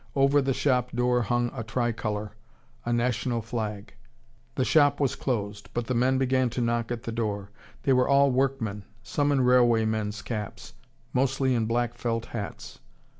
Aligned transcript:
Over 0.15 0.41
the 0.41 0.51
shop 0.51 0.89
door 0.93 1.21
hung 1.21 1.51
a 1.53 1.63
tricolour, 1.63 2.31
a 2.85 2.91
national 2.91 3.43
flag. 3.43 3.93
The 4.55 4.65
shop 4.65 4.99
was 4.99 5.15
closed, 5.15 5.69
but 5.75 5.85
the 5.85 5.93
men 5.93 6.17
began 6.17 6.49
to 6.57 6.59
knock 6.61 6.91
at 6.91 7.03
the 7.03 7.11
door. 7.11 7.51
They 7.83 7.93
were 7.93 8.09
all 8.09 8.31
workmen, 8.31 8.83
some 9.03 9.31
in 9.31 9.41
railway 9.41 9.85
men's 9.85 10.23
caps, 10.23 10.73
mostly 11.13 11.53
in 11.53 11.67
black 11.67 11.93
felt 11.93 12.25
hats. 12.25 12.79